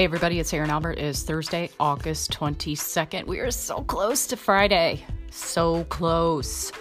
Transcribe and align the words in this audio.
Hey 0.00 0.04
everybody, 0.04 0.40
it's 0.40 0.54
Aaron 0.54 0.70
Albert. 0.70 0.92
It 0.92 1.04
is 1.04 1.22
Thursday, 1.24 1.68
August 1.78 2.32
22nd. 2.32 3.26
We 3.26 3.38
are 3.40 3.50
so 3.50 3.82
close 3.82 4.26
to 4.28 4.36
Friday. 4.38 5.04
So 5.30 5.84
close. 5.90 6.72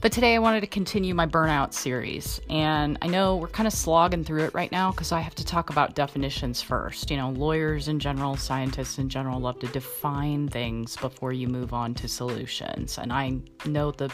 But 0.00 0.10
today 0.10 0.36
I 0.36 0.38
wanted 0.38 0.62
to 0.62 0.66
continue 0.66 1.14
my 1.14 1.26
burnout 1.26 1.74
series. 1.74 2.40
And 2.48 2.96
I 3.02 3.08
know 3.08 3.36
we're 3.36 3.48
kind 3.48 3.66
of 3.66 3.74
slogging 3.74 4.24
through 4.24 4.44
it 4.44 4.54
right 4.54 4.72
now 4.72 4.90
because 4.90 5.12
I 5.12 5.20
have 5.20 5.34
to 5.34 5.44
talk 5.44 5.68
about 5.68 5.94
definitions 5.94 6.62
first. 6.62 7.10
You 7.10 7.18
know, 7.18 7.28
lawyers 7.28 7.88
in 7.88 7.98
general, 7.98 8.38
scientists 8.38 8.96
in 8.96 9.10
general 9.10 9.38
love 9.38 9.58
to 9.58 9.66
define 9.66 10.48
things 10.48 10.96
before 10.96 11.34
you 11.34 11.46
move 11.46 11.74
on 11.74 11.92
to 11.96 12.08
solutions. 12.08 12.96
And 12.96 13.12
I 13.12 13.38
know 13.66 13.90
the 13.90 14.10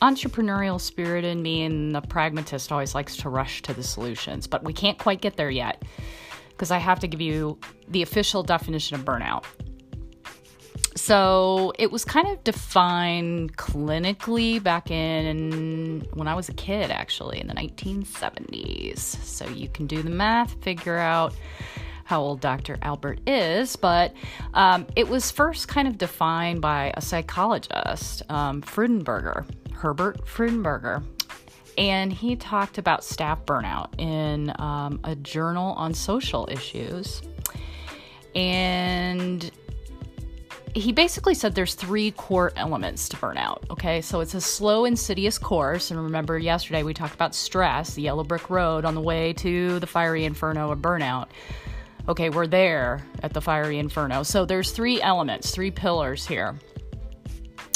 entrepreneurial 0.00 0.80
spirit 0.80 1.24
in 1.24 1.40
me 1.40 1.62
and 1.62 1.94
the 1.94 2.00
pragmatist 2.00 2.72
always 2.72 2.96
likes 2.96 3.16
to 3.18 3.28
rush 3.28 3.62
to 3.62 3.72
the 3.72 3.84
solutions, 3.84 4.48
but 4.48 4.64
we 4.64 4.72
can't 4.72 4.98
quite 4.98 5.20
get 5.20 5.36
there 5.36 5.50
yet 5.50 5.84
because 6.62 6.70
I 6.70 6.78
have 6.78 7.00
to 7.00 7.08
give 7.08 7.20
you 7.20 7.58
the 7.88 8.02
official 8.02 8.44
definition 8.44 8.94
of 8.94 9.04
burnout. 9.04 9.44
So 10.94 11.72
it 11.76 11.90
was 11.90 12.04
kind 12.04 12.28
of 12.28 12.44
defined 12.44 13.56
clinically 13.56 14.62
back 14.62 14.88
in 14.88 16.06
when 16.14 16.28
I 16.28 16.36
was 16.36 16.48
a 16.48 16.52
kid, 16.52 16.92
actually, 16.92 17.40
in 17.40 17.48
the 17.48 17.54
1970s. 17.54 18.98
So 19.00 19.48
you 19.48 19.70
can 19.70 19.88
do 19.88 20.04
the 20.04 20.10
math, 20.10 20.54
figure 20.62 20.98
out 20.98 21.34
how 22.04 22.20
old 22.20 22.40
Dr. 22.40 22.78
Albert 22.80 23.18
is, 23.26 23.74
but 23.74 24.14
um, 24.54 24.86
it 24.94 25.08
was 25.08 25.32
first 25.32 25.66
kind 25.66 25.88
of 25.88 25.98
defined 25.98 26.60
by 26.60 26.92
a 26.96 27.00
psychologist, 27.00 28.22
um, 28.28 28.62
Freudenberger, 28.62 29.46
Herbert 29.72 30.24
Freudenberger 30.24 31.02
and 31.78 32.12
he 32.12 32.36
talked 32.36 32.78
about 32.78 33.04
staff 33.04 33.44
burnout 33.46 33.98
in 33.98 34.52
um, 34.58 35.00
a 35.04 35.16
journal 35.16 35.72
on 35.72 35.94
social 35.94 36.48
issues. 36.50 37.22
And 38.34 39.50
he 40.74 40.92
basically 40.92 41.34
said 41.34 41.54
there's 41.54 41.74
three 41.74 42.12
core 42.12 42.52
elements 42.56 43.08
to 43.10 43.16
burnout. 43.16 43.68
Okay, 43.70 44.00
so 44.00 44.20
it's 44.20 44.34
a 44.34 44.40
slow, 44.40 44.84
insidious 44.84 45.38
course. 45.38 45.90
And 45.90 46.02
remember, 46.02 46.38
yesterday 46.38 46.82
we 46.82 46.94
talked 46.94 47.14
about 47.14 47.34
stress, 47.34 47.94
the 47.94 48.02
yellow 48.02 48.24
brick 48.24 48.48
road 48.48 48.84
on 48.84 48.94
the 48.94 49.00
way 49.00 49.34
to 49.34 49.78
the 49.80 49.86
fiery 49.86 50.24
inferno 50.24 50.70
of 50.70 50.78
burnout. 50.78 51.28
Okay, 52.08 52.30
we're 52.30 52.46
there 52.46 53.02
at 53.22 53.32
the 53.32 53.40
fiery 53.40 53.78
inferno. 53.78 54.22
So 54.22 54.44
there's 54.44 54.72
three 54.72 55.00
elements, 55.02 55.50
three 55.50 55.70
pillars 55.70 56.26
here. 56.26 56.56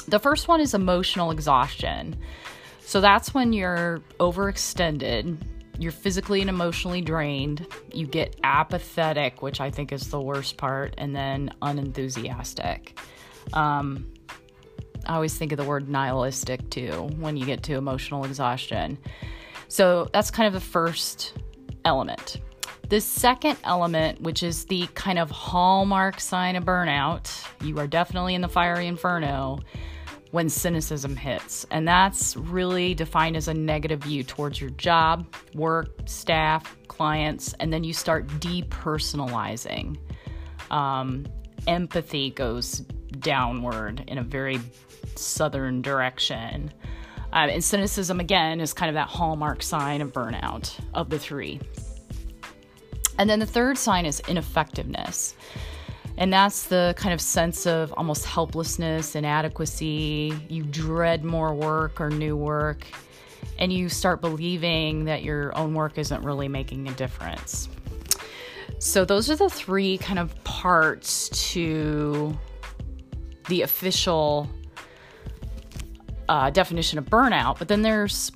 The 0.09 0.19
first 0.19 0.49
one 0.49 0.61
is 0.61 0.73
emotional 0.73 1.31
exhaustion. 1.31 2.17
So 2.87 3.01
that's 3.01 3.35
when 3.35 3.53
you're 3.53 3.99
overextended, 4.21 5.39
you're 5.77 5.91
physically 5.91 6.41
and 6.41 6.49
emotionally 6.49 7.01
drained, 7.01 7.67
you 7.93 8.07
get 8.07 8.37
apathetic, 8.45 9.43
which 9.43 9.61
I 9.61 9.73
think 9.73 9.91
is 9.91 10.09
the 10.09 10.21
worst 10.21 10.57
part, 10.57 10.95
and 10.97 11.15
then 11.15 11.51
unenthusiastic. 11.63 12.97
Um, 13.55 14.15
I 15.05 15.17
always 15.17 15.37
think 15.37 15.51
of 15.51 15.59
the 15.59 15.65
word 15.65 15.89
nihilistic 15.89 16.71
too 16.71 17.11
when 17.19 17.37
you 17.37 17.45
get 17.45 17.65
to 17.65 17.75
emotional 17.75 18.25
exhaustion. 18.25 18.99
So 19.67 20.09
that's 20.13 20.31
kind 20.31 20.47
of 20.47 20.53
the 20.53 20.67
first 20.67 21.37
element. 21.85 22.41
The 22.89 23.01
second 23.01 23.59
element, 23.65 24.21
which 24.21 24.45
is 24.45 24.65
the 24.67 24.87
kind 24.95 25.19
of 25.19 25.29
hallmark 25.29 26.21
sign 26.21 26.55
of 26.55 26.63
burnout, 26.63 27.47
you 27.65 27.81
are 27.81 27.89
definitely 27.89 28.37
in 28.37 28.43
the 28.43 28.49
fiery 28.49 28.87
inferno, 28.87 29.59
when 30.37 30.51
cynicism 30.51 31.17
hits. 31.17 31.65
And 31.71 31.89
that's 31.89 32.37
really 32.37 32.93
defined 32.93 33.39
as 33.39 33.49
a 33.49 33.55
negative 33.55 34.01
view 34.01 34.23
towards 34.23 34.61
your 34.61 34.69
job, 34.69 35.27
work, 35.55 35.89
staff, 36.05 36.77
clients, 36.89 37.55
and 37.59 37.73
then 37.73 37.85
you 37.85 37.95
start 37.95 38.27
depersonalizing. 38.39 39.97
Um, 40.71 41.27
empathy 41.67 42.33
goes 42.33 42.81
downward 43.19 44.05
in 44.09 44.19
a 44.19 44.23
very 44.23 44.61
southern 45.15 45.81
direction. 45.81 46.71
Uh, 47.33 47.49
and 47.51 47.65
cynicism, 47.65 48.21
again, 48.21 48.61
is 48.61 48.75
kind 48.75 48.91
of 48.91 48.95
that 48.95 49.09
hallmark 49.09 49.63
sign 49.63 50.03
of 50.03 50.13
burnout 50.13 50.79
of 50.93 51.09
the 51.09 51.19
three. 51.19 51.59
And 53.19 53.31
then 53.31 53.39
the 53.39 53.47
third 53.47 53.79
sign 53.79 54.05
is 54.05 54.21
ineffectiveness. 54.29 55.35
And 56.19 56.33
that's 56.33 56.65
the 56.65 56.95
kind 56.97 57.13
of 57.13 57.21
sense 57.21 57.67
of 57.67 57.93
almost 57.93 58.25
helplessness, 58.25 59.15
inadequacy. 59.15 60.33
You 60.49 60.63
dread 60.63 61.25
more 61.25 61.55
work 61.55 62.01
or 62.01 62.09
new 62.09 62.37
work, 62.37 62.87
and 63.59 63.73
you 63.73 63.89
start 63.89 64.21
believing 64.21 65.05
that 65.05 65.23
your 65.23 65.57
own 65.57 65.75
work 65.75 65.99
isn't 65.99 66.25
really 66.25 66.49
making 66.49 66.89
a 66.89 66.93
difference. 66.93 67.69
So, 68.79 69.05
those 69.05 69.31
are 69.31 69.37
the 69.37 69.49
three 69.49 69.99
kind 69.99 70.19
of 70.19 70.43
parts 70.45 71.29
to 71.53 72.37
the 73.49 73.63
official 73.63 74.49
uh, 76.29 76.51
definition 76.51 76.99
of 76.99 77.07
burnout. 77.07 77.59
But 77.59 77.69
then 77.69 77.83
there's 77.83 78.33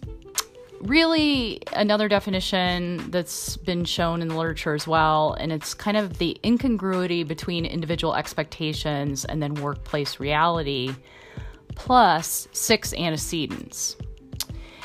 really 0.81 1.61
another 1.73 2.09
definition 2.09 3.11
that's 3.11 3.57
been 3.57 3.85
shown 3.85 4.23
in 4.23 4.29
the 4.29 4.37
literature 4.37 4.75
as 4.75 4.87
well, 4.87 5.35
and 5.35 5.53
it's 5.53 5.75
kind 5.75 5.97
of 5.97 6.19
the 6.19 6.39
incongruity 6.45 7.23
between 7.23 7.65
individual 7.65 8.15
expectations 8.15 9.25
and 9.25 9.43
then 9.43 9.55
workplace 9.55 10.21
reality, 10.21 10.95
plus 11.75 12.49
six 12.53 12.93
antecedents. 12.95 13.97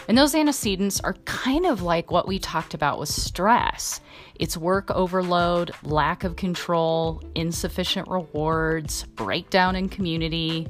And 0.08 0.18
those 0.18 0.36
antecedents 0.36 1.00
are 1.00 1.14
kind 1.26 1.66
of 1.66 1.82
like 1.82 2.12
what 2.12 2.28
we 2.28 2.38
talked 2.38 2.74
about 2.74 3.00
with 3.00 3.10
stress 3.10 4.02
it's 4.38 4.58
work 4.58 4.92
overload, 4.92 5.72
lack 5.84 6.26
of 6.26 6.36
control, 6.36 7.24
insufficient 7.36 8.08
rewards, 8.10 9.04
breakdown 9.16 9.78
in 9.78 9.88
community, 9.88 10.68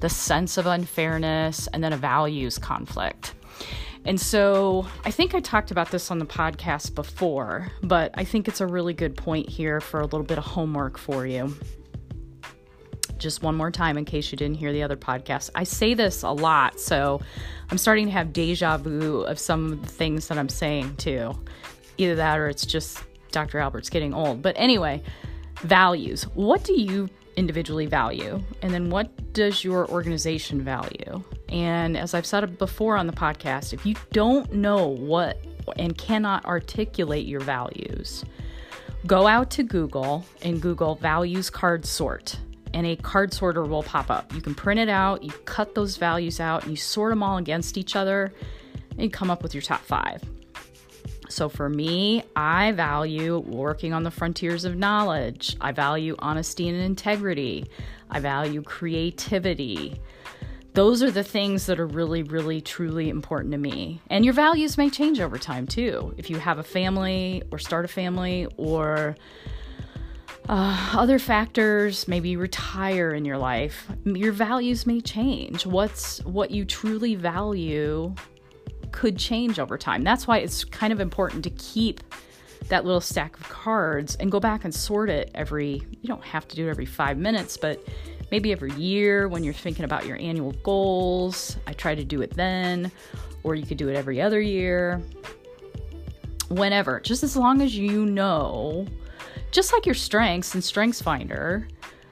the 0.00 0.08
sense 0.08 0.56
of 0.56 0.66
unfairness, 0.66 1.68
and 1.68 1.84
then 1.84 1.92
a 1.92 1.96
values 1.96 2.58
conflict. 2.58 3.34
And 4.04 4.20
so 4.20 4.86
I 5.04 5.10
think 5.10 5.34
I 5.34 5.40
talked 5.40 5.70
about 5.70 5.90
this 5.90 6.10
on 6.10 6.18
the 6.18 6.26
podcast 6.26 6.94
before, 6.94 7.72
but 7.82 8.10
I 8.14 8.24
think 8.24 8.48
it's 8.48 8.60
a 8.60 8.66
really 8.66 8.92
good 8.92 9.16
point 9.16 9.48
here 9.48 9.80
for 9.80 10.00
a 10.00 10.04
little 10.04 10.24
bit 10.24 10.36
of 10.36 10.44
homework 10.44 10.98
for 10.98 11.26
you. 11.26 11.54
Just 13.16 13.42
one 13.42 13.54
more 13.54 13.70
time, 13.70 13.96
in 13.96 14.04
case 14.04 14.30
you 14.30 14.36
didn't 14.36 14.56
hear 14.56 14.72
the 14.72 14.82
other 14.82 14.96
podcast. 14.96 15.48
I 15.54 15.64
say 15.64 15.94
this 15.94 16.22
a 16.22 16.30
lot, 16.30 16.78
so 16.78 17.22
I'm 17.70 17.78
starting 17.78 18.06
to 18.06 18.12
have 18.12 18.32
deja 18.32 18.76
vu 18.76 19.22
of 19.22 19.38
some 19.38 19.72
of 19.72 19.82
the 19.82 19.88
things 19.88 20.28
that 20.28 20.36
I'm 20.36 20.50
saying 20.50 20.96
too. 20.96 21.32
Either 21.96 22.16
that 22.16 22.38
or 22.38 22.48
it's 22.48 22.66
just 22.66 23.02
Dr. 23.30 23.58
Albert's 23.58 23.88
getting 23.88 24.12
old. 24.12 24.42
But 24.42 24.54
anyway, 24.58 25.02
values. 25.62 26.24
What 26.34 26.64
do 26.64 26.78
you 26.78 27.08
individually 27.36 27.86
value? 27.86 28.42
And 28.62 28.74
then 28.74 28.90
what 28.90 29.32
does 29.32 29.64
your 29.64 29.88
organization 29.90 30.62
value? 30.62 31.22
And 31.54 31.96
as 31.96 32.14
I've 32.14 32.26
said 32.26 32.58
before 32.58 32.96
on 32.96 33.06
the 33.06 33.12
podcast, 33.12 33.72
if 33.72 33.86
you 33.86 33.94
don't 34.10 34.52
know 34.52 34.88
what 34.88 35.38
and 35.78 35.96
cannot 35.96 36.44
articulate 36.46 37.26
your 37.26 37.40
values, 37.40 38.24
go 39.06 39.28
out 39.28 39.52
to 39.52 39.62
Google 39.62 40.26
and 40.42 40.60
Google 40.60 40.96
values 40.96 41.50
card 41.50 41.86
sort, 41.86 42.36
and 42.74 42.84
a 42.84 42.96
card 42.96 43.32
sorter 43.32 43.62
will 43.62 43.84
pop 43.84 44.10
up. 44.10 44.34
You 44.34 44.40
can 44.40 44.56
print 44.56 44.80
it 44.80 44.88
out, 44.88 45.22
you 45.22 45.30
cut 45.44 45.76
those 45.76 45.96
values 45.96 46.40
out, 46.40 46.62
and 46.62 46.72
you 46.72 46.76
sort 46.76 47.12
them 47.12 47.22
all 47.22 47.36
against 47.36 47.78
each 47.78 47.94
other, 47.94 48.32
and 48.98 49.12
come 49.12 49.30
up 49.30 49.40
with 49.40 49.54
your 49.54 49.62
top 49.62 49.80
five. 49.82 50.24
So 51.28 51.48
for 51.48 51.68
me, 51.68 52.24
I 52.34 52.72
value 52.72 53.38
working 53.38 53.92
on 53.92 54.02
the 54.02 54.10
frontiers 54.10 54.64
of 54.64 54.76
knowledge. 54.76 55.56
I 55.60 55.70
value 55.70 56.16
honesty 56.18 56.68
and 56.68 56.80
integrity. 56.80 57.66
I 58.10 58.18
value 58.18 58.62
creativity. 58.62 60.00
Those 60.74 61.04
are 61.04 61.10
the 61.10 61.22
things 61.22 61.66
that 61.66 61.78
are 61.78 61.86
really, 61.86 62.24
really, 62.24 62.60
truly 62.60 63.08
important 63.08 63.52
to 63.52 63.58
me. 63.58 64.00
And 64.10 64.24
your 64.24 64.34
values 64.34 64.76
may 64.76 64.90
change 64.90 65.20
over 65.20 65.38
time 65.38 65.68
too. 65.68 66.12
If 66.18 66.30
you 66.30 66.38
have 66.38 66.58
a 66.58 66.64
family 66.64 67.42
or 67.52 67.58
start 67.58 67.84
a 67.84 67.88
family 67.88 68.48
or 68.56 69.16
uh, 70.48 70.90
other 70.94 71.20
factors, 71.20 72.08
maybe 72.08 72.36
retire 72.36 73.10
in 73.12 73.24
your 73.24 73.38
life, 73.38 73.86
your 74.04 74.32
values 74.32 74.84
may 74.84 75.00
change. 75.00 75.64
What's 75.64 76.22
what 76.24 76.50
you 76.50 76.64
truly 76.64 77.14
value 77.14 78.12
could 78.90 79.16
change 79.16 79.58
over 79.58 79.78
time. 79.78 80.02
That's 80.02 80.26
why 80.26 80.38
it's 80.38 80.64
kind 80.64 80.92
of 80.92 81.00
important 81.00 81.44
to 81.44 81.50
keep 81.50 82.00
that 82.68 82.84
little 82.84 83.00
stack 83.00 83.36
of 83.36 83.48
cards 83.48 84.16
and 84.16 84.30
go 84.30 84.40
back 84.40 84.64
and 84.64 84.74
sort 84.74 85.10
it 85.10 85.30
every, 85.34 85.82
you 86.00 86.08
don't 86.08 86.24
have 86.24 86.48
to 86.48 86.56
do 86.56 86.66
it 86.66 86.70
every 86.70 86.86
five 86.86 87.18
minutes, 87.18 87.56
but 87.56 87.82
maybe 88.34 88.50
every 88.50 88.72
year 88.72 89.28
when 89.28 89.44
you're 89.44 89.54
thinking 89.54 89.84
about 89.84 90.06
your 90.06 90.16
annual 90.16 90.50
goals. 90.64 91.56
I 91.68 91.72
try 91.72 91.94
to 91.94 92.02
do 92.02 92.20
it 92.20 92.34
then, 92.34 92.90
or 93.44 93.54
you 93.54 93.64
could 93.64 93.78
do 93.78 93.88
it 93.88 93.94
every 93.94 94.20
other 94.20 94.40
year. 94.40 95.00
Whenever, 96.48 96.98
just 96.98 97.22
as 97.22 97.36
long 97.36 97.62
as 97.62 97.78
you 97.78 98.04
know, 98.04 98.88
just 99.52 99.72
like 99.72 99.86
your 99.86 99.94
strengths 99.94 100.52
and 100.54 100.64
Strengths 100.64 101.00
Finder, 101.00 101.68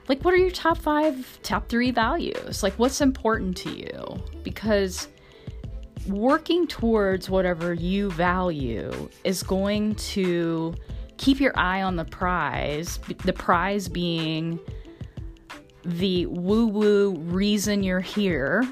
like 0.07 0.23
what 0.23 0.33
are 0.33 0.37
your 0.37 0.49
top 0.49 0.77
five, 0.77 1.39
top 1.43 1.67
three 1.67 1.91
values? 1.91 2.63
Like 2.63 2.79
what's 2.79 3.01
important 3.01 3.57
to 3.57 3.71
you? 3.71 4.23
Because 4.43 5.09
working 6.07 6.67
towards 6.67 7.29
whatever 7.29 7.73
you 7.73 8.09
value 8.11 9.09
is 9.25 9.43
going 9.43 9.95
to 9.95 10.73
keep 11.17 11.41
your 11.41 11.51
eye 11.59 11.81
on 11.81 11.97
the 11.97 12.05
prize, 12.05 12.97
the 13.25 13.33
prize 13.33 13.89
being 13.89 14.57
the 15.85 16.25
woo 16.27 16.67
woo 16.67 17.15
reason 17.17 17.83
you're 17.83 17.99
here 17.99 18.63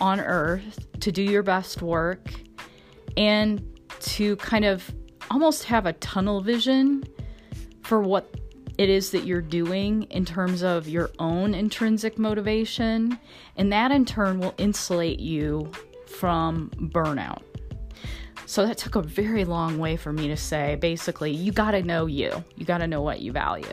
on 0.00 0.20
earth 0.20 0.86
to 1.00 1.12
do 1.12 1.22
your 1.22 1.42
best 1.42 1.82
work 1.82 2.32
and 3.16 3.62
to 4.00 4.36
kind 4.36 4.64
of 4.64 4.92
almost 5.30 5.64
have 5.64 5.86
a 5.86 5.92
tunnel 5.94 6.40
vision 6.40 7.04
for 7.82 8.00
what 8.00 8.34
it 8.78 8.88
is 8.88 9.10
that 9.10 9.24
you're 9.24 9.40
doing 9.40 10.02
in 10.04 10.24
terms 10.24 10.62
of 10.62 10.88
your 10.88 11.10
own 11.18 11.54
intrinsic 11.54 12.18
motivation. 12.18 13.18
And 13.56 13.72
that 13.72 13.92
in 13.92 14.04
turn 14.04 14.40
will 14.40 14.54
insulate 14.58 15.20
you 15.20 15.70
from 16.06 16.70
burnout. 16.76 17.42
So 18.46 18.66
that 18.66 18.78
took 18.78 18.94
a 18.94 19.02
very 19.02 19.44
long 19.44 19.78
way 19.78 19.96
for 19.96 20.12
me 20.12 20.28
to 20.28 20.36
say 20.36 20.76
basically, 20.76 21.30
you 21.32 21.52
got 21.52 21.72
to 21.72 21.82
know 21.82 22.06
you. 22.06 22.44
You 22.56 22.64
got 22.64 22.78
to 22.78 22.86
know 22.86 23.02
what 23.02 23.20
you 23.20 23.32
value. 23.32 23.72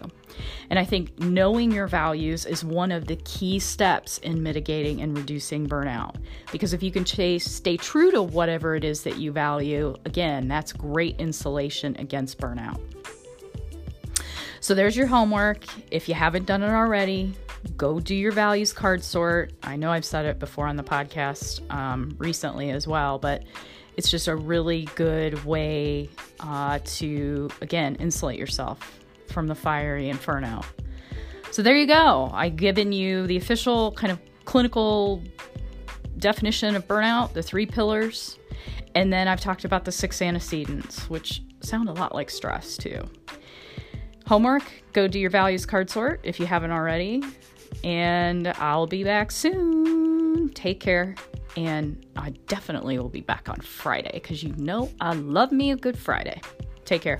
And 0.69 0.79
I 0.79 0.85
think 0.85 1.19
knowing 1.19 1.71
your 1.71 1.87
values 1.87 2.45
is 2.45 2.63
one 2.63 2.91
of 2.91 3.05
the 3.05 3.17
key 3.17 3.59
steps 3.59 4.17
in 4.19 4.41
mitigating 4.41 5.01
and 5.01 5.17
reducing 5.17 5.67
burnout. 5.67 6.15
Because 6.51 6.73
if 6.73 6.81
you 6.81 6.91
can 6.91 7.03
chase, 7.03 7.43
stay 7.43 7.75
true 7.75 8.11
to 8.11 8.23
whatever 8.23 8.75
it 8.75 8.85
is 8.85 9.03
that 9.03 9.17
you 9.17 9.31
value, 9.31 9.95
again, 10.05 10.47
that's 10.47 10.71
great 10.71 11.19
insulation 11.19 11.95
against 11.99 12.39
burnout. 12.39 12.79
So 14.61 14.73
there's 14.73 14.95
your 14.95 15.07
homework. 15.07 15.65
If 15.91 16.07
you 16.07 16.15
haven't 16.15 16.45
done 16.45 16.63
it 16.63 16.69
already, 16.69 17.33
go 17.77 17.99
do 17.99 18.15
your 18.15 18.31
values 18.31 18.71
card 18.71 19.03
sort. 19.03 19.53
I 19.63 19.75
know 19.75 19.91
I've 19.91 20.05
said 20.05 20.25
it 20.25 20.39
before 20.39 20.67
on 20.67 20.75
the 20.77 20.83
podcast 20.83 21.69
um, 21.71 22.15
recently 22.19 22.69
as 22.69 22.87
well, 22.87 23.19
but 23.19 23.43
it's 24.01 24.09
just 24.09 24.27
a 24.27 24.35
really 24.35 24.89
good 24.95 25.45
way 25.45 26.09
uh, 26.39 26.79
to, 26.83 27.47
again, 27.61 27.93
insulate 27.99 28.39
yourself 28.39 28.99
from 29.27 29.45
the 29.45 29.53
fiery 29.53 30.09
inferno. 30.09 30.61
So 31.51 31.61
there 31.61 31.75
you 31.75 31.85
go. 31.85 32.31
I've 32.33 32.55
given 32.55 32.93
you 32.93 33.27
the 33.27 33.37
official 33.37 33.91
kind 33.91 34.11
of 34.11 34.19
clinical 34.45 35.21
definition 36.17 36.75
of 36.75 36.87
burnout, 36.87 37.33
the 37.33 37.43
three 37.43 37.67
pillars, 37.67 38.39
and 38.95 39.13
then 39.13 39.27
I've 39.27 39.39
talked 39.39 39.65
about 39.65 39.85
the 39.85 39.91
six 39.91 40.19
antecedents, 40.19 41.07
which 41.07 41.43
sound 41.59 41.87
a 41.87 41.93
lot 41.93 42.15
like 42.15 42.31
stress 42.31 42.77
too. 42.77 43.07
Homework 44.25 44.63
go 44.93 45.07
do 45.07 45.19
your 45.19 45.29
values 45.29 45.67
card 45.67 45.91
sort 45.91 46.21
if 46.23 46.39
you 46.39 46.47
haven't 46.47 46.71
already. 46.71 47.21
And 47.83 48.47
I'll 48.47 48.87
be 48.87 49.03
back 49.03 49.29
soon. 49.29 50.00
Take 50.53 50.79
care. 50.79 51.15
And 51.57 52.05
I 52.15 52.29
definitely 52.47 52.97
will 52.97 53.09
be 53.09 53.21
back 53.21 53.49
on 53.49 53.59
Friday 53.59 54.11
because 54.13 54.41
you 54.41 54.53
know 54.57 54.89
I 55.01 55.13
love 55.13 55.51
me 55.51 55.71
a 55.71 55.75
good 55.75 55.97
Friday. 55.97 56.41
Take 56.85 57.01
care. 57.01 57.19